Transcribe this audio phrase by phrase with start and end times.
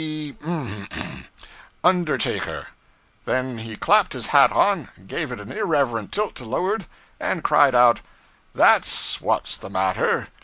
[0.01, 0.35] B,
[1.83, 2.69] Undertaker.'
[3.25, 6.87] Then he clapped his hat on, gave it an irreverent tilt to leeward,
[7.19, 8.01] and cried out
[8.55, 10.29] 'That's what's the matter!